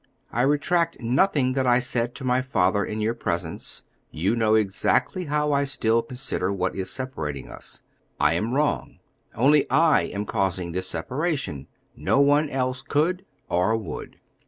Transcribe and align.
I 0.31 0.41
retract 0.41 0.99
nothing 0.99 1.53
that 1.53 1.67
I 1.67 1.77
said 1.77 2.15
to 2.15 2.23
my 2.23 2.41
father 2.41 2.83
in 2.83 3.01
your 3.01 3.13
presence; 3.13 3.83
you 4.09 4.35
know 4.35 4.55
exactly 4.55 5.25
how 5.25 5.51
I 5.51 5.63
still 5.63 6.01
consider 6.01 6.51
what 6.51 6.73
is 6.75 6.89
separating 6.89 7.47
us. 7.51 7.83
I 8.19 8.33
am 8.33 8.55
wrong. 8.55 8.97
Only 9.35 9.69
I 9.69 10.05
am 10.05 10.25
causing 10.25 10.71
this 10.71 10.87
separation; 10.89 11.67
no 11.95 12.19
one 12.19 12.49
else 12.49 12.81
could 12.81 13.25
or 13.47 13.77
would. 13.77 14.19